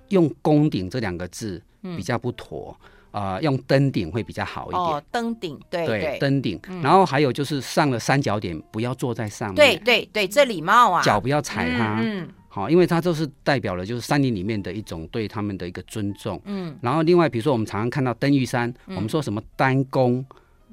[0.09, 1.63] 用“攻顶”这两个字
[1.97, 2.77] 比较不妥，
[3.11, 4.83] 啊、用“登顶”会比较好一点。
[4.83, 6.61] 哦，登顶，对对，对，登顶。
[6.69, 9.57] 嗯、然后还有就是上了三角点，不要坐在上面。
[9.57, 12.01] 对对对，这礼貌啊，脚不要踩它。
[12.03, 16.41] 嗯，好、嗯，因为它都是代表了就是山林里面的一种对他们的一个尊重。
[16.45, 20.25] 嗯，然后另外比如说我们常常看到登玉山，嗯、我们说什么单攻，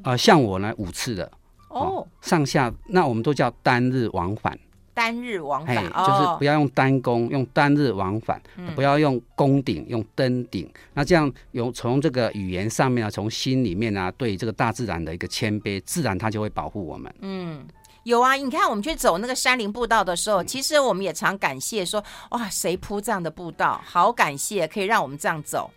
[0.04, 1.32] 呃，像我呢五次的
[1.70, 4.58] 哦，上下那我们都叫单日往返。
[5.00, 10.70] 单日往返，就是不要用单攻，用单日往返，嗯、不要用攻顶，用登顶。
[10.94, 17.16] 那这样有从这个语言上面啊，从心里面啊，对这个大自然的一个谦卑，自然它就会保护我们。
[17.22, 17.66] 嗯，
[18.04, 25.72] 有啊，你看我们去走那个山林步道的时候，其实我们也常感谢说，哇，谁铺这样的步道，好感谢，可以让我们这样走。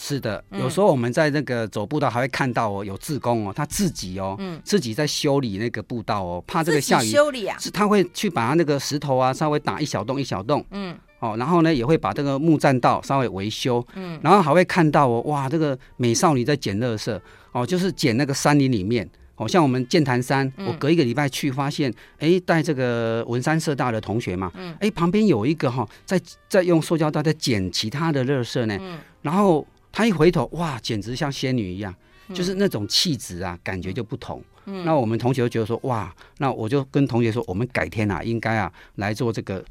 [0.00, 29.66] 是的，有时候我们在那个走步道还会看到哦，有志工哦，他自己哦，嗯、自己在修理那个步道哦，怕这个下雨修理啊，是他会去把他那个石头啊稍微打一小洞一小洞，嗯，哦，然后呢也会把这个木栈道稍微维修，嗯，然后还会看到哦，哇，这个美少女在捡垃圾哦，就是捡那个山林里面，哦，像我们剑潭山，嗯、我隔一个礼拜去发现，哎，带这个文山社大的同学嘛，嗯，哎，旁边有一个哈、哦，在在用塑胶袋在捡其他的垃圾呢，嗯，然后。
[29.92, 31.94] 他一回头，哇，简直像仙女一样，
[32.28, 34.42] 嗯、就是那种气质啊，感觉就不同。
[34.66, 39.64] 嗯，那我们同学就觉得说，哇，那我就跟同学说，我们改天啊，应该啊来做这个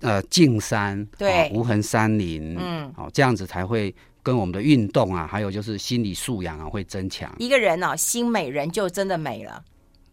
[0.00, 7.34] 呃净山，对，无痕山林，嗯，好，这样子才会跟我们的运动啊，还有就是心理素养啊会增强。
[7.38, 9.62] 一个人哦，心美人就真的美了。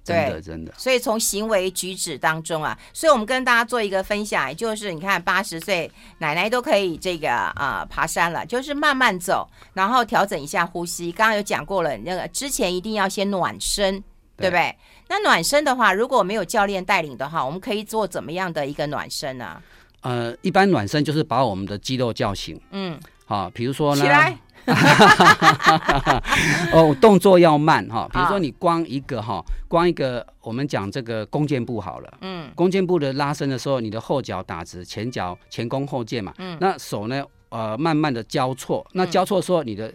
[0.10, 11.12] 真的真的，所以从行为举止当中啊，所以我们跟大家做一个分享，就是你看八十岁奶奶都可以这个啊、呃、爬山了，就是慢慢走，然后调整一下呼吸。
[11.12, 14.00] 刚刚有讲过了，那个之前一定要先暖身，
[14.36, 14.76] 对，对不对？
[15.08, 19.62] 那暖身的话，如果没有教练带领的话，我们可以做怎么样的一个暖身呢？
[20.02, 24.02] 呃，一般暖身就是把我们的肌肉叫醒，嗯，好，比如说呢。
[24.02, 24.38] 起来
[26.74, 39.92] 哦，动作要慢哈，比如说你光一个哈，光一个我们讲这个弓箭步好了，嗯，弓箭步的拉伸的时候，你的后脚打直，前脚前弓后箭嘛，嗯，那手呢，呃，慢慢的交错，那交错的时候，你的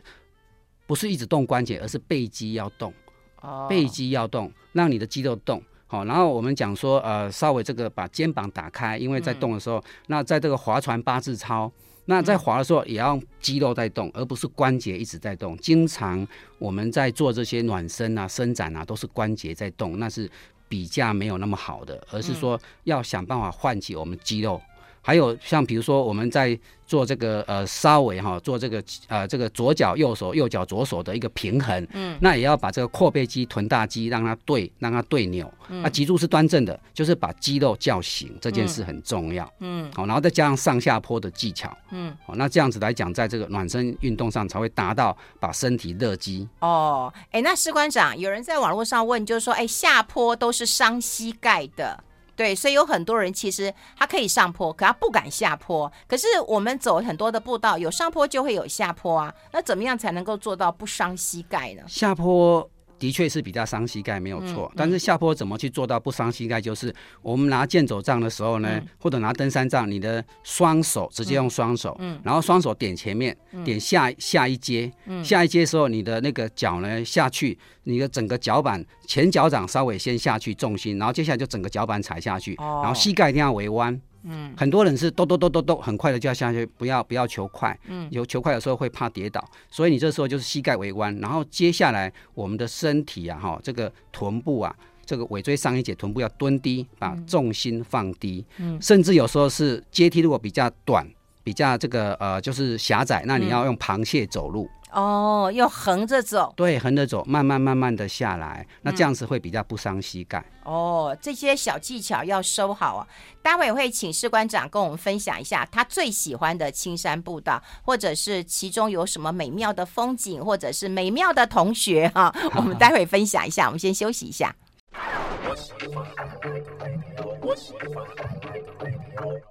[0.87, 2.93] 不是一直动关节，而是背肌要动，
[3.41, 11.71] 哦，背肌要动，让你的肌肉动，好，然后我们讲说，呃，稍微这个把肩膀打开，因为在动的时候，那在这个划船八字操。
[12.07, 15.57] 那在滑的时候，也要肌肉在动，而不是关节一直在动。
[15.59, 16.27] 经常
[16.59, 20.31] 我们在做这些暖身啊、伸展啊，都是关节在动，那是
[20.69, 24.61] 比较没有那么好的，而是说要想办法唤起我们肌肉。
[25.05, 26.59] 还有像比如说我们在。
[26.87, 46.47] 做这个呃，稍微哈，做这个呃，这个左脚右手，右脚左手的一个平衡，嗯，那也要把这个阔背肌、臀大肌让它对，让它对扭，嗯，那脊柱是端正的，就是把肌肉叫醒，这件事很重要，嗯，好，然后再加上上下坡的技巧，嗯，好，那这样子来讲，在这个暖身运动上才会达到把身体热肌。
[46.61, 52.05] 哦，哎，那士官长，有人在网络上问，就是说，哎，下坡都是伤膝盖的。
[52.37, 55.91] 对，所以有很多人其实他可以上坡，可他不敢下坡。
[56.07, 59.35] 可是我们走很多的步道，有上坡就会有下坡啊。
[59.53, 61.83] 那怎么样才能够做到不伤膝盖呢？
[61.87, 62.69] 下坡。
[63.05, 64.73] 的确是比较伤膝盖，没有错。
[64.75, 66.59] 但是下坡怎么去做到不伤膝盖？
[66.59, 66.91] 就是
[67.21, 74.91] 我们拿健走杖的时候呢，或者拿登山杖，你的双手直接用双手，然后双手点前面，点下下一阶，
[75.23, 84.01] 下一阶的时候，你的那个脚呢下去，你的整个脚板前脚掌稍微先下去重心，然后接下来就整个脚板踩下去，然后膝盖一定要微弯。
[84.25, 87.79] 嗯，很多人是咚咚咚咚咚，很快的就要下去，不要不要求快。
[87.87, 98.45] 嗯，有求快的时候会怕跌倒，所以你这时候就是膝盖微弯，然后接下来我们的身体啊，哈，这个臀部啊，这个尾椎上一节臀部要蹲低，把重心放低。
[98.57, 101.07] 嗯，甚至有时候是阶梯如果比较短，
[101.43, 104.69] 比较这个呃就是狭窄，那你要用螃蟹走路。
[104.95, 110.45] 哦，要横着走，对，横着走，慢慢慢慢的下来，那这样子会比较不伤膝盖。
[110.63, 113.07] 哦，这些小技巧要收好啊。
[113.43, 122.33] 待会会请士官长跟我们分享一下他最喜欢的青山步道，或者是其中有什么美妙的风景，或者是美妙的同学哈。
[122.55, 124.55] 我们待会分享一下，我们先休息一下。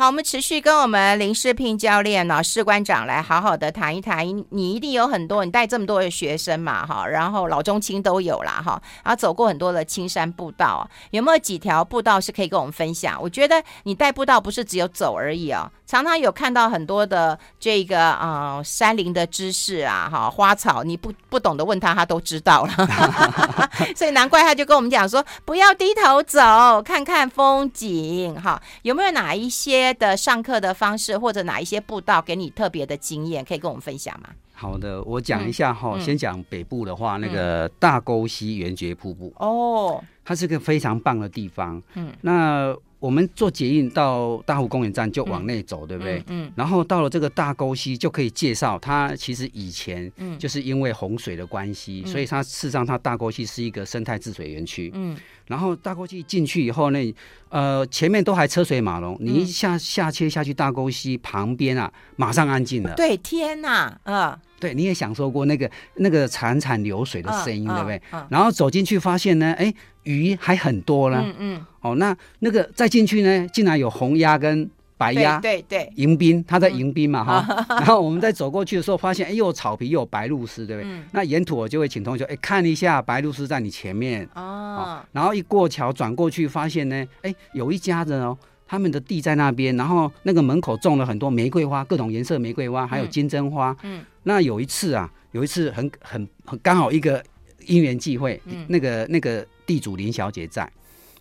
[0.00, 4.26] 好，我们持续跟我们林世聘教练呢，士官长来好好的谈一谈。
[4.48, 13.20] 你一定有很多，你带这么多的学生嘛，哈，然后老中青都有啦，哈，然后走过很多的青山步道，有没有几条步道是可以跟我们分享？
[13.20, 15.70] 我觉得你带步道不是只有走而已哦。
[15.86, 22.72] 常常有看到很多的这个啊、呃、山林的知识啊，哈花草，你不不懂得问他，他都知道了，
[23.94, 34.30] 所以难怪他就跟我们讲说，不要低头走，看看风景，哈，有没有哪一些的上课的方式，或者哪一些步道给你特别的经验，可以跟我们分享吗？
[34.52, 39.32] 好的，我讲一下哈，嗯、先讲北部的话，嗯、那个大沟溪圆觉瀑布。
[39.38, 42.76] 哦，它是个非常棒的地方，嗯，那。
[43.00, 46.18] 我们坐捷运到大湖公园站就往内走，嗯、对不对？
[46.28, 46.46] 嗯。
[46.46, 54.90] 嗯，然后到了这个大沟溪就可以介绍，它其实以前嗯就是因为洪水的关系，嗯、所以它事实上它大沟溪是一个生态治水园区。
[54.94, 55.16] 嗯。
[55.46, 57.14] 然后大沟溪进去以后呢，
[57.48, 62.94] 呃，前面都还车水马龙，你一下下切下去大沟溪旁边啊，马上安静了。
[62.94, 64.38] 对，天哪，嗯。
[64.60, 68.00] 对，你也享受过那个那个潺潺流水的声音，对不对？
[68.28, 69.74] 然后走进去发现呢，哎。
[70.04, 80.90] 鱼还很多呢，嗯嗯，哦，那那个再进去呢，竟然有红鸭跟白鸭，对对，迎宾，他在迎宾嘛哈， 然后我们在走过去的时候，发现哎，又有草皮又有白鹭鸶，对不对？
[81.12, 84.26] 那沿途我就会请同学哎看一下白鹭鸶在你前面。
[84.34, 88.36] 哦，然后一过桥转过去，发现呢，哎，有一家人哦，
[88.70, 97.20] 他们的地在那边，然后那个门口种了很多玫瑰花，各种颜色玫瑰花，还有金针花，嗯，那有一次啊，有一次很很很刚好一个
[97.66, 99.44] 因缘际会，那个那个。
[99.66, 100.68] 地主林小姐在，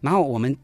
[0.01, 0.57] 然后我们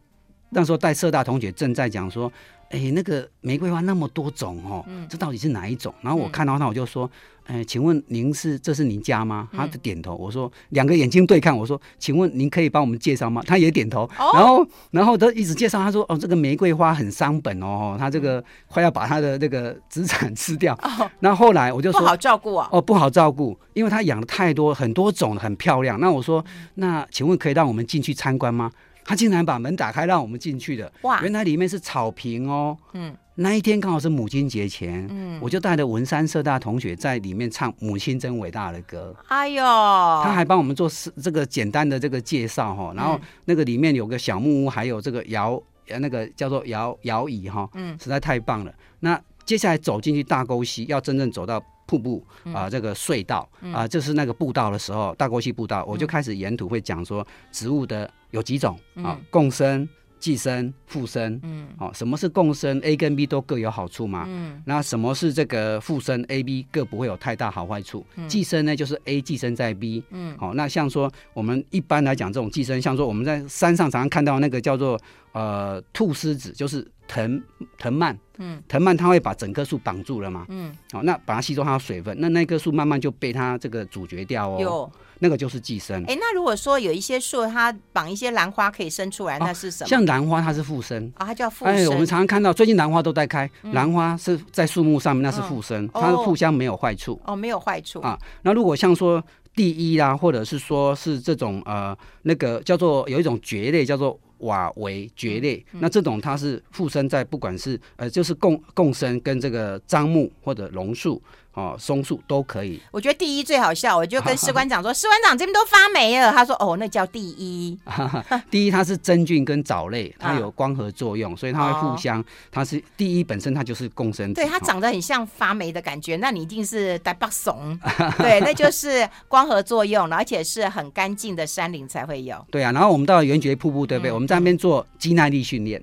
[0.49, 2.31] 那时候带社大同学正在讲说，
[2.75, 5.93] 哎，那个玫瑰花那么多种哦，嗯、这到底是哪一种？
[6.01, 7.09] 然后我看到他，我就说，
[7.45, 9.47] 哎，请问您是这是您家吗？
[9.53, 10.13] 他就点头。
[10.13, 13.41] 我说两个眼睛对看，我说，请问您可以帮我们介绍吗？
[13.47, 14.01] 他也点头。
[14.19, 20.73] 哦、然后然后他一直介绍，他说，哦，这个玫瑰花很伤本哦，他这个快要把他的这个资产 吃掉。
[20.83, 22.67] 哦，那后来我就说不好照顾啊。
[22.73, 25.97] 哦，不好照顾，因为他养了太多，很多种，很漂亮。
[25.97, 26.43] 那我说，
[26.73, 28.69] 那请问可以让我们进去参观吗？
[29.05, 31.21] 他竟然把门打开让我们进去的，哇！
[31.21, 32.75] 原来里面是草坪哦。
[32.93, 39.15] 嗯，那一天刚好是母亲节前，嗯，我就带着文山社大同学在里面唱《母亲真伟大》的歌。
[39.27, 40.89] 哎呦，他还帮我们做
[41.21, 45.61] 这个简单的这个介绍哈，然后那个里面有个小木屋，还有这个摇
[45.99, 48.73] 那个叫做摇摇椅哈，嗯，实在太棒了。
[49.01, 51.63] 那接下来走进去大沟溪，要真正走到。
[51.85, 59.87] 瀑布啊、呃，这个隧道啊，就、呃、是那个步道的时候，大沟溪步道，我就开始沿途会讲说植物的有几种啊，共生、
[60.19, 61.39] 寄生、附生。
[61.43, 64.25] 嗯，好，什么是共生？A 跟 B 都各有好处嘛。
[64.27, 68.03] 嗯，那什么是这个附生？A、B 各不会有太大好坏处。
[68.27, 70.03] 寄生呢，就是 A 寄生在 B。
[70.09, 74.99] 嗯，好，那像说我们一般来讲这种寄生，像说我们在山上常常看到那个叫做
[75.33, 76.85] 呃菟丝子，就是。
[77.07, 77.41] 藤
[77.77, 86.03] 藤蔓，嗯，藤蔓它会把整棵树绑住了嘛，嗯，好，那把它吸收它的水分，那那棵树慢慢就被它这个阻绝掉哦，有那个就是寄生。
[86.07, 89.87] 哎，那如果说有一些树它绑一些兰花可以生出来，那是什么？
[89.87, 91.75] 像兰花它是附生啊，它叫附生。
[91.75, 98.19] 哎，我们常常看到最近兰花都在开，兰花是在树木上面，那是附生，它互相没有坏处哦，没有坏处啊。
[98.41, 99.23] 那如果像说
[99.55, 104.19] 第一啦，或者是说是这种呃那个叫做有一种蕨类叫做。
[104.39, 111.21] 瓦为蕨类，嗯、那这种它是附生在不管是呃，就是共共生跟这个樟木或者榕树。
[111.55, 112.81] 哦，松树都可以。
[112.91, 117.79] 我觉得第一最好笑，我就跟士官长说：“士官长这边都发霉了。”他说：“哦，那叫第一。
[118.51, 122.23] 第一，它是真菌跟藻类，它有光合作用，所以它会互相。
[122.51, 124.33] 它是第一本身，它就是共生。
[124.33, 127.79] 对，它长得很像发霉的感觉，那你一定是带把怂。
[128.19, 132.45] 对，那就是光合作用，而且是很干净的山林才会有。
[132.51, 134.11] 对啊，然后我们到了圆觉瀑布，对不对？
[134.11, 135.81] 我们在那边做肌耐力训练。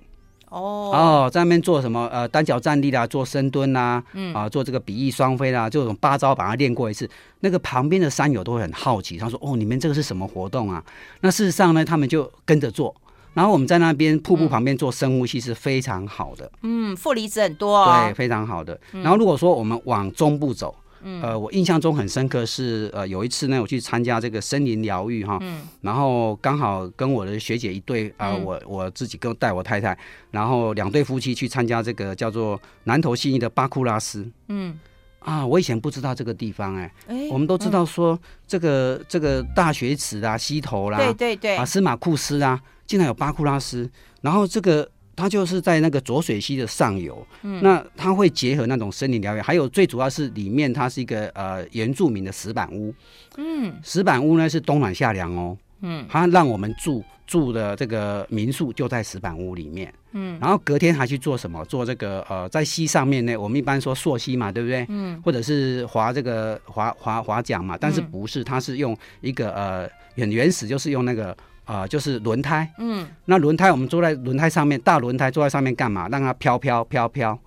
[0.52, 2.06] 哦哦，在那边做什么？
[2.12, 7.08] 呃，单脚站立啦，做深蹲啦，嗯啊，做这个比翼双飞啦，这种八招把它练过一次。
[7.40, 10.84] 那个旁边的山友都会很好奇，他说：“哦，你们这个是什么活动啊？”
[11.22, 12.94] 那事实上呢，他们就跟着做。
[13.34, 16.52] 然后我们在那边瀑布旁边做深呼吸是非常好的。
[16.62, 18.04] 嗯，负离子很多哦。
[18.04, 18.78] 对，非常好的。
[18.92, 20.74] 然后如果说我们往中部走。
[21.22, 29.96] 呃，我印象中很深刻是，呃，有一次呢，我去参加这个森林疗愈哈，嗯、然后刚好跟我的学姐一对，啊、呃，我我自己跟带我太太，
[30.30, 34.78] 然后两对夫妻去参加这个叫做南投信义的巴库拉斯，嗯，
[35.18, 43.90] 啊，我以前不知道这个地方、欸，哎、欸，我们都知道说这个、嗯、这个大学池啦、溪头啦，对对对，啊，司马库斯啊，竟然有巴库拉斯，
[44.20, 44.88] 然后这个。
[45.14, 52.94] 它就是在那个浊水溪的上游，嗯，那它会结合那种森林疗愈，还有最主要是里面它是一个呃原住民的石板屋，
[53.36, 61.64] 嗯，石板屋呢是冬暖夏凉哦，嗯，它让我们住住的这个民宿就在石板屋里面，嗯，然后隔天还去做什么？
[61.66, 64.86] 做这个呃在溪上面呢，我们一般说溯溪嘛，对不对？
[64.88, 71.36] 嗯，或者是划这个划划划桨嘛，但是不是，它是用一个呃很原始，就是用那个。
[71.64, 76.08] 啊、呃，就是轮胎，嗯，那轮胎我们坐在轮胎上面，大轮胎坐在上面干嘛？
[76.08, 77.38] 让它飘飘飘飘，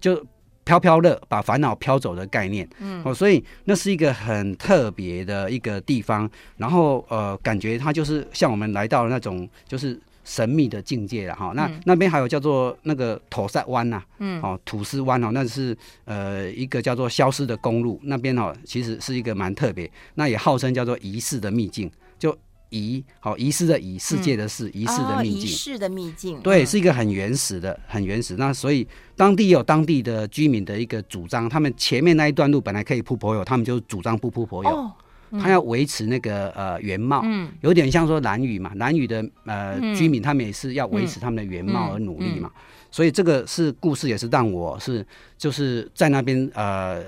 [0.00, 0.24] 就
[0.64, 11.52] 飘飘乐，把烦恼飘走的概念，嗯，哦，所以那是一个很特别的一个地方，然后呃，感觉它就是像我们来到那种就是神秘的境界了哈。
[11.54, 22.34] 那、嗯、那边还有叫做那个土塞湾呐，嗯，哦，土司湾哦，那是呃一个叫做消失的公路，那边哦其实是一个蛮特别，那也号称叫做遗世的秘境，就。
[22.70, 28.36] 遗好遗失的遗世界的世遗世的秘境，遗世的秘境，对，是一个很原始的，很原始。
[28.36, 34.90] 那所以当地有当地的居民的一个主张，他们前面那一段路本来可以铺柏油，他们就主张不铺柏油，
[35.32, 37.24] 他要维持那个呃原貌，
[37.62, 42.50] 有点像说蓝屿嘛，蓝屿的呃居民他们也是要维持他们的原貌而努力嘛。
[42.90, 45.06] 所以这个是故事，也是让我是
[45.36, 47.02] 就是在那边呃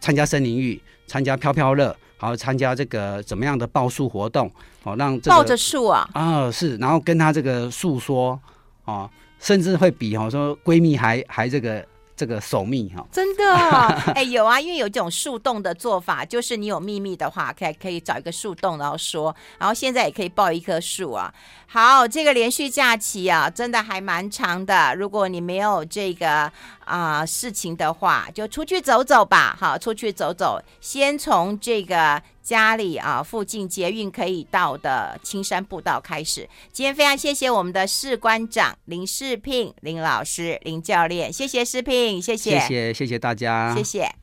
[0.00, 1.96] 参加森林浴，参加飘飘乐。
[2.18, 4.50] 好，参加这个怎么样的报树活动？
[4.82, 8.40] 好，让、这个、抱着树啊啊是，然后跟他这个诉说
[8.84, 11.84] 啊，甚至会比哦说闺蜜还还这个。
[12.16, 13.44] 这个守密哈，真的
[14.14, 21.32] 哎、欸、有啊，因为有这种树洞的做法，就是你有秘密的话，可以可以找一个树洞，然后说，然后现在也可以抱一棵树啊。
[21.66, 24.94] 好，这个连续假期啊，真的还蛮长的。
[24.94, 26.50] 如果你没有这个
[26.84, 29.54] 啊、呃、事情的话，就出去走走吧。
[29.60, 32.22] 好，出去走走，先从这个。
[32.46, 36.48] 家里啊附近捷运可以到的青山步道开始。
[36.72, 44.16] 今天非常谢谢我们的士官长林世聘林老师林教练，谢谢世聘，谢谢，谢谢谢谢大家，谢谢。